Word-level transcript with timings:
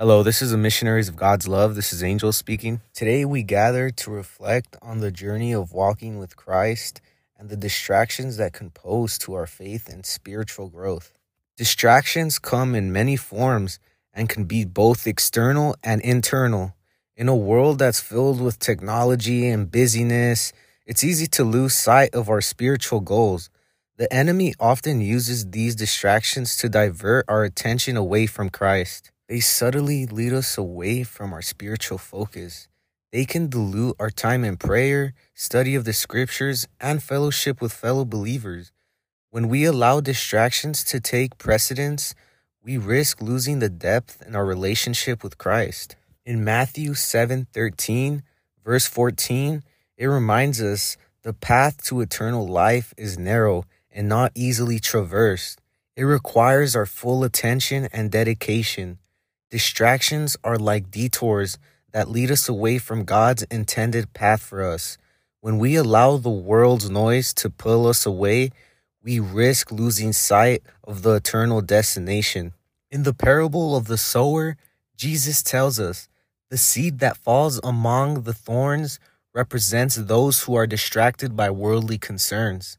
Hello, 0.00 0.22
this 0.22 0.40
is 0.40 0.50
the 0.50 0.56
Missionaries 0.56 1.10
of 1.10 1.16
God's 1.16 1.46
Love. 1.46 1.74
This 1.74 1.92
is 1.92 2.02
Angel 2.02 2.32
speaking. 2.32 2.80
Today 2.94 3.26
we 3.26 3.42
gather 3.42 3.90
to 3.90 4.10
reflect 4.10 4.74
on 4.80 5.00
the 5.00 5.10
journey 5.10 5.52
of 5.52 5.74
walking 5.74 6.18
with 6.18 6.38
Christ 6.38 7.02
and 7.38 7.50
the 7.50 7.56
distractions 7.58 8.38
that 8.38 8.54
can 8.54 8.70
pose 8.70 9.18
to 9.18 9.34
our 9.34 9.46
faith 9.46 9.90
and 9.90 10.06
spiritual 10.06 10.70
growth. 10.70 11.12
Distractions 11.58 12.38
come 12.38 12.74
in 12.74 12.94
many 12.94 13.14
forms 13.14 13.78
and 14.14 14.26
can 14.26 14.44
be 14.44 14.64
both 14.64 15.06
external 15.06 15.76
and 15.84 16.00
internal. 16.00 16.74
In 17.14 17.28
a 17.28 17.36
world 17.36 17.78
that's 17.78 18.00
filled 18.00 18.40
with 18.40 18.58
technology 18.58 19.48
and 19.50 19.70
busyness, 19.70 20.54
it's 20.86 21.04
easy 21.04 21.26
to 21.26 21.44
lose 21.44 21.74
sight 21.74 22.14
of 22.14 22.30
our 22.30 22.40
spiritual 22.40 23.00
goals. 23.00 23.50
The 23.98 24.10
enemy 24.10 24.54
often 24.58 25.02
uses 25.02 25.50
these 25.50 25.74
distractions 25.74 26.56
to 26.56 26.70
divert 26.70 27.26
our 27.28 27.44
attention 27.44 27.98
away 27.98 28.24
from 28.24 28.48
Christ. 28.48 29.10
They 29.30 29.38
subtly 29.38 30.06
lead 30.06 30.32
us 30.32 30.58
away 30.58 31.04
from 31.04 31.32
our 31.32 31.40
spiritual 31.40 31.98
focus. 31.98 32.66
They 33.12 33.24
can 33.24 33.48
dilute 33.48 33.94
our 34.00 34.10
time 34.10 34.42
in 34.42 34.56
prayer, 34.56 35.14
study 35.34 35.76
of 35.76 35.84
the 35.84 35.92
scriptures, 35.92 36.66
and 36.80 37.00
fellowship 37.00 37.60
with 37.60 37.72
fellow 37.72 38.04
believers. 38.04 38.72
When 39.30 39.48
we 39.48 39.64
allow 39.64 40.00
distractions 40.00 40.82
to 40.82 40.98
take 40.98 41.38
precedence, 41.38 42.12
we 42.60 42.76
risk 42.76 43.22
losing 43.22 43.60
the 43.60 43.68
depth 43.68 44.20
in 44.26 44.34
our 44.34 44.44
relationship 44.44 45.22
with 45.22 45.38
Christ. 45.38 45.94
In 46.26 46.42
Matthew 46.42 46.94
7:13, 46.94 48.24
verse 48.64 48.88
14, 48.88 49.62
it 49.96 50.06
reminds 50.06 50.60
us 50.60 50.96
the 51.22 51.34
path 51.34 51.84
to 51.84 52.00
eternal 52.00 52.48
life 52.48 52.92
is 52.96 53.16
narrow 53.16 53.64
and 53.92 54.08
not 54.08 54.32
easily 54.34 54.80
traversed. 54.80 55.60
It 55.94 56.02
requires 56.02 56.74
our 56.74 56.84
full 56.84 57.22
attention 57.22 57.88
and 57.92 58.10
dedication. 58.10 58.98
Distractions 59.50 60.36
are 60.44 60.58
like 60.58 60.92
detours 60.92 61.58
that 61.92 62.08
lead 62.08 62.30
us 62.30 62.48
away 62.48 62.78
from 62.78 63.04
God's 63.04 63.42
intended 63.44 64.12
path 64.14 64.42
for 64.42 64.62
us. 64.62 64.96
When 65.40 65.58
we 65.58 65.74
allow 65.74 66.16
the 66.18 66.30
world's 66.30 66.88
noise 66.88 67.34
to 67.34 67.50
pull 67.50 67.88
us 67.88 68.06
away, 68.06 68.52
we 69.02 69.18
risk 69.18 69.72
losing 69.72 70.12
sight 70.12 70.62
of 70.84 71.02
the 71.02 71.14
eternal 71.14 71.62
destination. 71.62 72.52
In 72.92 73.02
the 73.02 73.14
parable 73.14 73.74
of 73.74 73.86
the 73.86 73.98
sower, 73.98 74.56
Jesus 74.96 75.42
tells 75.42 75.80
us 75.80 76.08
the 76.48 76.58
seed 76.58 77.00
that 77.00 77.16
falls 77.16 77.60
among 77.64 78.22
the 78.22 78.34
thorns 78.34 79.00
represents 79.34 79.96
those 79.96 80.42
who 80.42 80.54
are 80.54 80.66
distracted 80.66 81.36
by 81.36 81.50
worldly 81.50 81.98
concerns. 81.98 82.78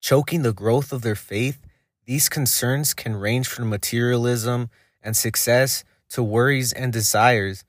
Choking 0.00 0.42
the 0.42 0.52
growth 0.52 0.92
of 0.92 1.02
their 1.02 1.14
faith, 1.14 1.62
these 2.04 2.28
concerns 2.28 2.92
can 2.92 3.16
range 3.16 3.48
from 3.48 3.70
materialism 3.70 4.68
and 5.02 5.16
success 5.16 5.84
to 6.10 6.22
worries 6.22 6.72
and 6.72 6.92
desires. 6.92 7.64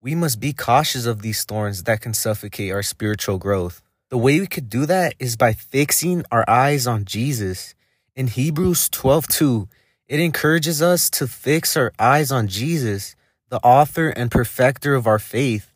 We 0.00 0.14
must 0.14 0.38
be 0.40 0.52
cautious 0.52 1.06
of 1.06 1.22
these 1.22 1.44
thorns 1.44 1.82
that 1.82 2.00
can 2.00 2.14
suffocate 2.14 2.72
our 2.72 2.82
spiritual 2.82 3.38
growth. 3.38 3.82
The 4.08 4.18
way 4.18 4.38
we 4.38 4.46
could 4.46 4.70
do 4.70 4.86
that 4.86 5.14
is 5.18 5.36
by 5.36 5.52
fixing 5.52 6.24
our 6.30 6.44
eyes 6.48 6.86
on 6.86 7.04
Jesus. 7.04 7.74
In 8.14 8.28
Hebrews 8.28 8.88
12:2, 8.90 9.68
it 10.06 10.20
encourages 10.20 10.80
us 10.80 11.10
to 11.10 11.26
fix 11.26 11.76
our 11.76 11.92
eyes 11.98 12.30
on 12.30 12.46
Jesus, 12.46 13.16
the 13.48 13.58
author 13.58 14.08
and 14.10 14.30
perfecter 14.30 14.94
of 14.94 15.06
our 15.06 15.18
faith. 15.18 15.72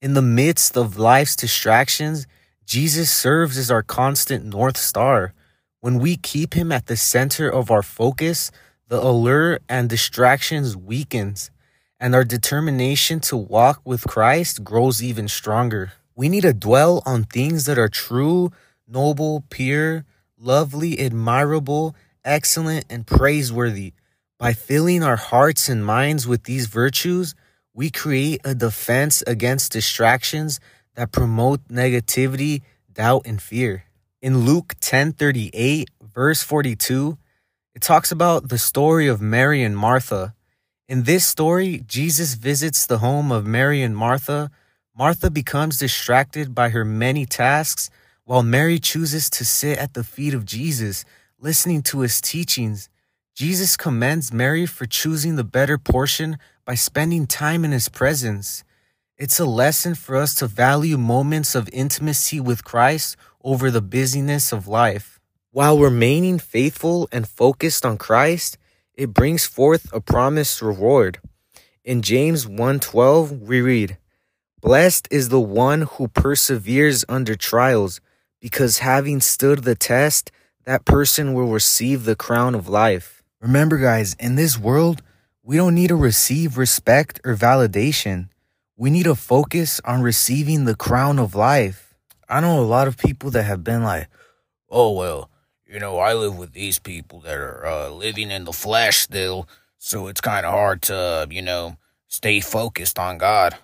In 0.00 0.14
the 0.14 0.22
midst 0.22 0.76
of 0.76 0.98
life's 0.98 1.34
distractions, 1.34 2.26
Jesus 2.64 3.10
serves 3.10 3.58
as 3.58 3.70
our 3.70 3.82
constant 3.82 4.44
north 4.44 4.76
star. 4.76 5.34
When 5.80 5.98
we 5.98 6.16
keep 6.16 6.54
him 6.54 6.70
at 6.70 6.86
the 6.86 6.96
center 6.96 7.48
of 7.48 7.70
our 7.70 7.82
focus, 7.82 8.52
the 8.88 9.00
allure 9.00 9.58
and 9.68 9.88
distractions 9.88 10.76
weakens, 10.76 11.50
and 12.02 12.16
our 12.16 12.24
determination 12.24 13.20
to 13.20 13.36
walk 13.36 13.80
with 13.84 14.04
Christ 14.08 14.64
grows 14.64 15.00
even 15.00 15.28
stronger. 15.28 15.92
We 16.16 16.28
need 16.28 16.40
to 16.40 16.52
dwell 16.52 17.00
on 17.06 17.22
things 17.22 17.66
that 17.66 17.78
are 17.78 17.88
true, 17.88 18.50
noble, 18.88 19.44
pure, 19.50 20.04
lovely, 20.36 20.98
admirable, 20.98 21.94
excellent, 22.24 22.86
and 22.90 23.06
praiseworthy. 23.06 23.92
By 24.36 24.52
filling 24.52 25.04
our 25.04 25.14
hearts 25.14 25.68
and 25.68 25.86
minds 25.86 26.26
with 26.26 26.42
these 26.42 26.66
virtues, 26.66 27.36
we 27.72 27.88
create 27.88 28.40
a 28.44 28.56
defense 28.56 29.22
against 29.24 29.70
distractions 29.70 30.58
that 30.96 31.12
promote 31.12 31.68
negativity, 31.68 32.62
doubt, 32.92 33.22
and 33.26 33.40
fear. 33.40 33.84
In 34.20 34.38
Luke 34.38 34.74
10:38, 34.80 35.88
verse 36.02 36.42
42, 36.42 37.16
it 37.76 37.80
talks 37.80 38.10
about 38.10 38.48
the 38.48 38.58
story 38.58 39.06
of 39.06 39.22
Mary 39.22 39.62
and 39.62 39.78
Martha. 39.78 40.34
In 40.92 41.04
this 41.04 41.26
story, 41.26 41.82
Jesus 41.86 42.34
visits 42.34 42.84
the 42.84 42.98
home 42.98 43.32
of 43.32 43.46
Mary 43.46 43.80
and 43.80 43.96
Martha. 43.96 44.50
Martha 44.94 45.30
becomes 45.30 45.78
distracted 45.78 46.54
by 46.54 46.68
her 46.68 46.84
many 46.84 47.24
tasks, 47.24 47.88
while 48.24 48.42
Mary 48.42 48.78
chooses 48.78 49.30
to 49.30 49.42
sit 49.42 49.78
at 49.78 49.94
the 49.94 50.04
feet 50.04 50.34
of 50.34 50.44
Jesus, 50.44 51.06
listening 51.38 51.80
to 51.84 52.00
his 52.00 52.20
teachings. 52.20 52.90
Jesus 53.34 53.74
commends 53.78 54.34
Mary 54.34 54.66
for 54.66 54.84
choosing 54.84 55.36
the 55.36 55.44
better 55.44 55.78
portion 55.78 56.36
by 56.66 56.74
spending 56.74 57.26
time 57.26 57.64
in 57.64 57.72
his 57.72 57.88
presence. 57.88 58.62
It's 59.16 59.40
a 59.40 59.46
lesson 59.46 59.94
for 59.94 60.16
us 60.16 60.34
to 60.34 60.46
value 60.46 60.98
moments 60.98 61.54
of 61.54 61.70
intimacy 61.72 62.38
with 62.38 62.64
Christ 62.64 63.16
over 63.42 63.70
the 63.70 63.80
busyness 63.80 64.52
of 64.52 64.68
life. 64.68 65.18
While 65.52 65.78
remaining 65.78 66.38
faithful 66.38 67.08
and 67.10 67.26
focused 67.26 67.86
on 67.86 67.96
Christ, 67.96 68.58
it 68.94 69.14
brings 69.14 69.46
forth 69.46 69.92
a 69.92 70.00
promised 70.00 70.62
reward. 70.62 71.20
In 71.84 72.02
James 72.02 72.46
1:12 72.46 73.32
we 73.32 73.60
read, 73.60 73.98
"Blessed 74.60 75.08
is 75.10 75.28
the 75.28 75.40
one 75.40 75.82
who 75.82 76.08
perseveres 76.08 77.04
under 77.08 77.34
trials, 77.34 78.00
because 78.40 78.78
having 78.78 79.20
stood 79.20 79.64
the 79.64 79.74
test, 79.74 80.30
that 80.64 80.84
person 80.84 81.34
will 81.34 81.48
receive 81.48 82.04
the 82.04 82.16
crown 82.16 82.54
of 82.54 82.68
life." 82.68 83.22
Remember 83.40 83.78
guys, 83.78 84.14
in 84.20 84.36
this 84.36 84.58
world, 84.58 85.02
we 85.42 85.56
don't 85.56 85.74
need 85.74 85.88
to 85.88 85.96
receive 85.96 86.56
respect 86.56 87.20
or 87.24 87.34
validation. 87.34 88.28
We 88.76 88.90
need 88.90 89.04
to 89.04 89.16
focus 89.16 89.80
on 89.84 90.02
receiving 90.02 90.64
the 90.64 90.76
crown 90.76 91.18
of 91.18 91.34
life. 91.34 91.94
I 92.28 92.40
know 92.40 92.60
a 92.60 92.62
lot 92.62 92.86
of 92.86 92.96
people 92.96 93.30
that 93.32 93.42
have 93.42 93.64
been 93.64 93.82
like, 93.82 94.08
oh, 94.70 94.92
well, 94.92 95.28
you 95.72 95.80
know, 95.80 95.98
I 95.98 96.12
live 96.12 96.36
with 96.36 96.52
these 96.52 96.78
people 96.78 97.20
that 97.20 97.34
are 97.34 97.64
uh, 97.64 97.88
living 97.88 98.30
in 98.30 98.44
the 98.44 98.52
flesh 98.52 98.98
still, 98.98 99.48
so 99.78 100.06
it's 100.06 100.20
kind 100.20 100.44
of 100.44 100.52
hard 100.52 100.82
to, 100.82 101.26
you 101.30 101.40
know, 101.40 101.78
stay 102.08 102.40
focused 102.40 102.98
on 102.98 103.16
God. 103.16 103.56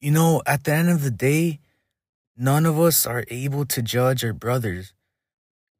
You 0.00 0.12
know, 0.12 0.42
at 0.46 0.62
the 0.62 0.72
end 0.72 0.90
of 0.90 1.02
the 1.02 1.10
day, 1.10 1.58
none 2.36 2.64
of 2.64 2.78
us 2.78 3.04
are 3.04 3.24
able 3.28 3.64
to 3.64 3.82
judge 3.82 4.24
our 4.24 4.32
brothers. 4.32 4.92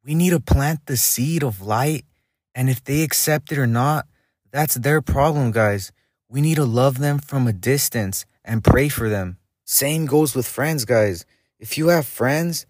We 0.04 0.16
need 0.16 0.31
to 0.31 0.41
plant 0.41 0.87
the 0.87 0.97
seed 0.97 1.44
of 1.44 1.62
light, 1.62 2.04
and 2.53 2.69
if 2.69 2.82
they 2.82 3.03
accept 3.03 3.53
it 3.53 3.59
or 3.59 3.69
not, 3.69 4.06
that's 4.50 4.75
their 4.75 5.00
problem, 5.00 5.53
guys. 5.53 5.93
We 6.28 6.41
need 6.41 6.56
to 6.56 6.64
love 6.64 6.98
them 6.98 7.20
from 7.20 7.47
a 7.47 7.53
distance 7.53 8.26
and 8.44 8.64
pray 8.64 8.88
for 8.88 9.09
them. 9.09 9.38
Same 9.64 10.06
goes 10.06 10.34
with 10.34 10.48
friends, 10.48 10.84
guys. 10.84 11.25
If 11.60 11.78
you 11.78 11.88
have 11.88 12.06
friends 12.06 12.66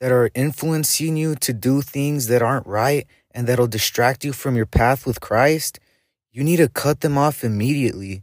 that 0.00 0.12
are 0.12 0.30
influencing 0.34 1.16
you 1.16 1.34
to 1.36 1.52
do 1.52 1.82
things 1.82 2.28
that 2.28 2.42
aren't 2.42 2.66
right 2.66 3.06
and 3.32 3.46
that'll 3.46 3.66
distract 3.66 4.24
you 4.24 4.32
from 4.32 4.56
your 4.56 4.66
path 4.66 5.06
with 5.06 5.20
Christ, 5.20 5.78
you 6.32 6.44
need 6.44 6.58
to 6.58 6.68
cut 6.68 7.00
them 7.00 7.18
off 7.18 7.42
immediately. 7.42 8.22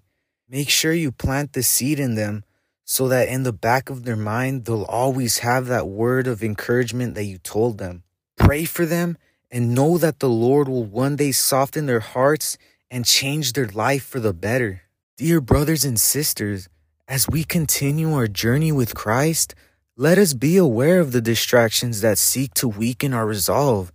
Make 0.50 0.70
sure 0.70 0.94
you 0.94 1.12
plant 1.12 1.54
the 1.54 1.64
seed 1.64 2.00
in 2.00 2.16
them 2.16 2.44
so 2.86 3.08
that 3.08 3.28
in 3.28 3.44
the 3.44 3.54
back 3.54 3.90
of 3.90 4.04
their 4.04 4.16
mind, 4.16 4.66
they'll 4.66 4.84
always 4.84 5.40
have 5.40 5.66
that 5.68 5.88
word 5.88 6.28
of 6.28 6.44
encouragement 6.44 7.16
that 7.16 7.26
you 7.26 7.40
told 7.40 7.78
them. 7.78 8.04
Pray 8.38 8.66
for 8.66 8.86
them 8.86 9.18
and 9.50 9.74
know 9.74 9.98
that 9.98 10.20
the 10.20 10.30
Lord 10.30 10.68
will 10.68 10.84
one 10.86 11.16
day 11.16 11.32
soften 11.32 11.88
their 11.88 12.00
hearts 12.00 12.58
and 12.92 13.06
change 13.06 13.54
their 13.54 13.68
life 13.68 14.06
for 14.06 14.20
the 14.20 14.34
better. 14.34 14.84
Dear 15.18 15.42
brothers 15.42 15.84
and 15.84 16.00
sisters, 16.00 16.70
as 17.08 17.28
we 17.28 17.44
continue 17.44 18.14
our 18.14 18.28
journey 18.28 18.72
with 18.72 18.96
Christ, 18.96 19.56
let 19.98 20.18
us 20.18 20.34
be 20.34 20.58
aware 20.58 21.00
of 21.00 21.14
the 21.14 21.22
distractions 21.22 22.02
that 22.02 22.18
seek 22.18 22.54
to 22.54 22.68
weaken 22.68 23.14
our 23.14 23.26
resolve. 23.26 23.94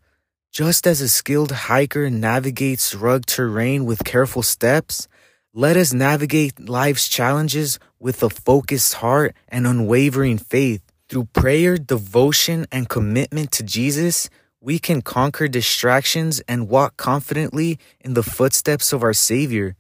Just 0.51 0.87
as 0.87 1.03
a 1.03 1.09
skilled 1.11 1.53
hiker 1.53 2.09
navigates 2.09 2.95
rugged 2.95 3.27
terrain 3.27 3.85
with 3.85 4.03
careful 4.03 4.43
steps, 4.43 5.09
let 5.53 5.77
us 5.77 5.93
navigate 5.93 6.59
life's 6.59 7.07
challenges 7.07 7.79
with 7.99 8.23
a 8.23 8.31
focused 8.31 8.95
heart 8.95 9.37
and 9.47 9.67
unwavering 9.67 10.39
faith. 10.39 10.81
Through 11.11 11.27
prayer, 11.35 11.77
devotion, 11.77 12.67
and 12.73 12.89
commitment 12.89 13.53
to 13.53 13.63
Jesus, 13.63 14.31
we 14.59 14.79
can 14.79 15.03
conquer 15.03 15.49
distractions 15.49 16.41
and 16.49 16.71
walk 16.71 16.97
confidently 16.97 17.79
in 18.01 18.15
the 18.15 18.23
footsteps 18.23 18.95
of 18.95 19.03
our 19.03 19.13
Savior. 19.13 19.77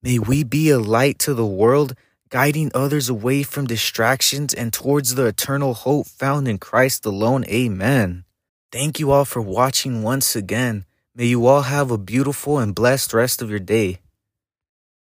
May 0.00 0.20
we 0.20 0.44
be 0.44 0.70
a 0.70 0.78
light 0.78 1.18
to 1.20 1.34
the 1.34 1.46
world 1.46 1.96
guiding 2.36 2.70
others 2.74 3.08
away 3.08 3.42
from 3.42 3.66
distractions 3.66 4.52
and 4.52 4.70
towards 4.70 5.14
the 5.14 5.24
eternal 5.24 5.72
hope 5.72 6.06
found 6.06 6.46
in 6.46 6.58
Christ 6.58 7.06
alone. 7.06 7.42
Amen. 7.46 8.24
Thank 8.70 9.00
you 9.00 9.10
all 9.10 9.24
for 9.24 9.40
watching 9.40 10.02
once 10.02 10.36
again. 10.36 10.84
May 11.14 11.28
you 11.32 11.46
all 11.46 11.62
have 11.62 11.90
a 11.90 11.96
beautiful 11.96 12.58
and 12.58 12.74
blessed 12.74 13.14
rest 13.14 13.40
of 13.40 13.48
your 13.48 13.58
day. 13.58 14.00